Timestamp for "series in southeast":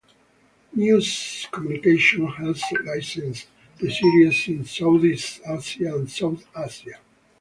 3.91-5.41